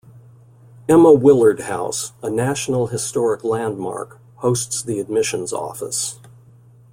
Emma 0.89 1.13
Willard 1.13 1.59
House, 1.59 2.13
a 2.23 2.29
National 2.31 2.87
Historic 2.87 3.43
Landmark, 3.43 4.17
hosts 4.37 4.81
the 4.81 4.99
admissions 4.99 5.53
office. 5.53 6.19